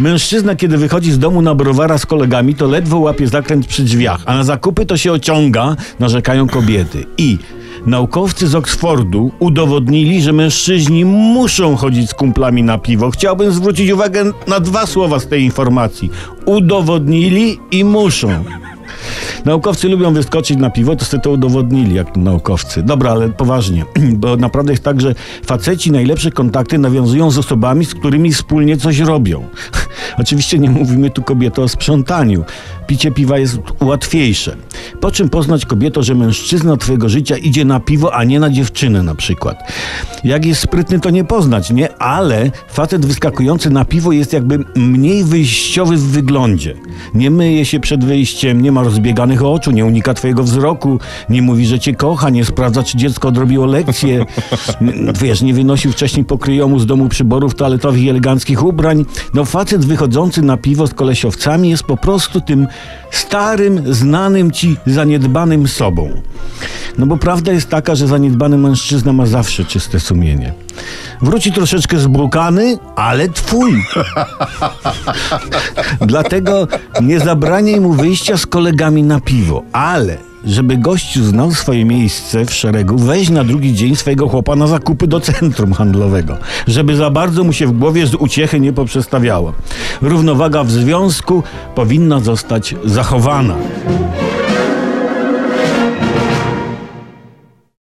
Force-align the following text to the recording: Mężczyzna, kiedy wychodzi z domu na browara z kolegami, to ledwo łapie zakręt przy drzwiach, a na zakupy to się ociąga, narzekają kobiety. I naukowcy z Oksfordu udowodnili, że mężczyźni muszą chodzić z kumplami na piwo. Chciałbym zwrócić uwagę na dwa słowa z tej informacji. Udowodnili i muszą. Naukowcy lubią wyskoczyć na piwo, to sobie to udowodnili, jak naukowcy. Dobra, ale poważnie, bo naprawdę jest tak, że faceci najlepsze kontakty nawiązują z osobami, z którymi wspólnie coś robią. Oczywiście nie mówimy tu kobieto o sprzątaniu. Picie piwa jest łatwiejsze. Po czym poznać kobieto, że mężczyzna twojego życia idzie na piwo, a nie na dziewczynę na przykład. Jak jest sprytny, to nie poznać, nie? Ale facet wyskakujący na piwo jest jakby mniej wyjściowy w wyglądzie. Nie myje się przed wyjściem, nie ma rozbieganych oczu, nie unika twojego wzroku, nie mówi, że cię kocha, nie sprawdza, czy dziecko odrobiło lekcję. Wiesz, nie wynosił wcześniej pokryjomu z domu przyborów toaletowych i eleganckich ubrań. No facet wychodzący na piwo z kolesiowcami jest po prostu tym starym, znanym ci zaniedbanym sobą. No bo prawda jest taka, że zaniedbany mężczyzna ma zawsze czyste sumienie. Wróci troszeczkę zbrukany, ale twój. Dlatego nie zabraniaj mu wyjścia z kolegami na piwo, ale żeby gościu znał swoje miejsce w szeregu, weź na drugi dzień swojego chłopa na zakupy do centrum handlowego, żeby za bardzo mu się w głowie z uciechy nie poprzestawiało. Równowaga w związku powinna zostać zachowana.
Mężczyzna, 0.00 0.56
kiedy 0.56 0.78
wychodzi 0.78 1.12
z 1.12 1.18
domu 1.18 1.42
na 1.42 1.54
browara 1.54 1.98
z 1.98 2.06
kolegami, 2.06 2.54
to 2.54 2.66
ledwo 2.66 2.98
łapie 2.98 3.28
zakręt 3.28 3.66
przy 3.66 3.82
drzwiach, 3.82 4.22
a 4.26 4.34
na 4.34 4.44
zakupy 4.44 4.86
to 4.86 4.96
się 4.96 5.12
ociąga, 5.12 5.76
narzekają 5.98 6.48
kobiety. 6.48 7.04
I 7.18 7.38
naukowcy 7.86 8.48
z 8.48 8.54
Oksfordu 8.54 9.30
udowodnili, 9.38 10.22
że 10.22 10.32
mężczyźni 10.32 11.04
muszą 11.04 11.76
chodzić 11.76 12.10
z 12.10 12.14
kumplami 12.14 12.62
na 12.62 12.78
piwo. 12.78 13.10
Chciałbym 13.10 13.52
zwrócić 13.52 13.90
uwagę 13.90 14.24
na 14.46 14.60
dwa 14.60 14.86
słowa 14.86 15.20
z 15.20 15.26
tej 15.26 15.42
informacji. 15.42 16.10
Udowodnili 16.46 17.58
i 17.70 17.84
muszą. 17.84 18.44
Naukowcy 19.44 19.88
lubią 19.88 20.12
wyskoczyć 20.12 20.58
na 20.58 20.70
piwo, 20.70 20.96
to 20.96 21.04
sobie 21.04 21.22
to 21.22 21.30
udowodnili, 21.30 21.94
jak 21.94 22.16
naukowcy. 22.16 22.82
Dobra, 22.82 23.10
ale 23.10 23.28
poważnie, 23.28 23.84
bo 24.20 24.36
naprawdę 24.36 24.72
jest 24.72 24.84
tak, 24.84 25.00
że 25.00 25.14
faceci 25.44 25.92
najlepsze 25.92 26.30
kontakty 26.30 26.78
nawiązują 26.78 27.30
z 27.30 27.38
osobami, 27.38 27.84
z 27.84 27.94
którymi 27.94 28.32
wspólnie 28.32 28.76
coś 28.76 28.98
robią. 28.98 29.46
Oczywiście 30.18 30.58
nie 30.58 30.70
mówimy 30.70 31.10
tu 31.10 31.22
kobieto 31.22 31.62
o 31.62 31.68
sprzątaniu. 31.68 32.44
Picie 32.86 33.10
piwa 33.10 33.38
jest 33.38 33.58
łatwiejsze. 33.80 34.56
Po 35.00 35.10
czym 35.10 35.28
poznać 35.28 35.66
kobieto, 35.66 36.02
że 36.02 36.14
mężczyzna 36.14 36.76
twojego 36.76 37.08
życia 37.08 37.36
idzie 37.36 37.64
na 37.64 37.80
piwo, 37.80 38.14
a 38.14 38.24
nie 38.24 38.40
na 38.40 38.50
dziewczynę 38.50 39.02
na 39.02 39.14
przykład. 39.14 39.72
Jak 40.24 40.44
jest 40.44 40.60
sprytny, 40.60 41.00
to 41.00 41.10
nie 41.10 41.24
poznać, 41.24 41.70
nie? 41.70 41.96
Ale 41.98 42.50
facet 42.68 43.06
wyskakujący 43.06 43.70
na 43.70 43.84
piwo 43.84 44.12
jest 44.12 44.32
jakby 44.32 44.64
mniej 44.76 45.24
wyjściowy 45.24 45.96
w 45.96 46.02
wyglądzie. 46.02 46.74
Nie 47.14 47.30
myje 47.30 47.64
się 47.64 47.80
przed 47.80 48.04
wyjściem, 48.04 48.62
nie 48.62 48.72
ma 48.72 48.82
rozbieganych 48.82 49.44
oczu, 49.44 49.70
nie 49.70 49.84
unika 49.84 50.14
twojego 50.14 50.42
wzroku, 50.42 50.98
nie 51.28 51.42
mówi, 51.42 51.66
że 51.66 51.78
cię 51.78 51.94
kocha, 51.94 52.30
nie 52.30 52.44
sprawdza, 52.44 52.82
czy 52.82 52.98
dziecko 52.98 53.28
odrobiło 53.28 53.66
lekcję. 53.66 54.26
Wiesz, 55.22 55.42
nie 55.42 55.54
wynosił 55.54 55.92
wcześniej 55.92 56.24
pokryjomu 56.24 56.78
z 56.78 56.86
domu 56.86 57.08
przyborów 57.08 57.54
toaletowych 57.54 58.02
i 58.02 58.08
eleganckich 58.08 58.64
ubrań. 58.64 59.04
No 59.34 59.44
facet 59.44 59.84
wychodzący 59.84 60.42
na 60.42 60.56
piwo 60.56 60.86
z 60.86 60.94
kolesiowcami 60.94 61.70
jest 61.70 61.82
po 61.82 61.96
prostu 61.96 62.40
tym 62.40 62.66
starym, 63.10 63.94
znanym 63.94 64.50
ci 64.50 64.76
zaniedbanym 64.86 65.68
sobą. 65.68 66.22
No 66.98 67.06
bo 67.06 67.16
prawda 67.16 67.52
jest 67.52 67.68
taka, 67.68 67.94
że 67.94 68.06
zaniedbany 68.06 68.58
mężczyzna 68.58 69.12
ma 69.12 69.26
zawsze 69.26 69.64
czyste 69.64 70.00
sumienie. 70.00 70.54
Wróci 71.22 71.52
troszeczkę 71.52 71.98
zbrukany, 71.98 72.78
ale 72.96 73.28
twój. 73.28 73.84
Dlatego 76.00 76.68
nie 77.02 77.20
zabraniaj 77.20 77.80
mu 77.80 77.92
wyjścia 77.92 78.36
z 78.36 78.46
kolegami 78.46 79.02
na 79.02 79.20
piwo, 79.20 79.62
ale 79.72 80.29
żeby 80.44 80.76
gościu 80.76 81.24
znał 81.24 81.54
swoje 81.54 81.84
miejsce 81.84 82.44
w 82.44 82.54
szeregu, 82.54 82.96
weź 82.98 83.30
na 83.30 83.44
drugi 83.44 83.74
dzień 83.74 83.96
swojego 83.96 84.28
chłopa 84.28 84.56
na 84.56 84.66
zakupy 84.66 85.06
do 85.06 85.20
centrum 85.20 85.72
handlowego, 85.72 86.36
żeby 86.66 86.96
za 86.96 87.10
bardzo 87.10 87.44
mu 87.44 87.52
się 87.52 87.66
w 87.66 87.72
głowie 87.72 88.06
z 88.06 88.14
uciechy 88.14 88.60
nie 88.60 88.72
poprzestawiało. 88.72 89.52
Równowaga 90.02 90.64
w 90.64 90.70
związku 90.70 91.42
powinna 91.74 92.20
zostać 92.20 92.74
zachowana. 92.84 93.54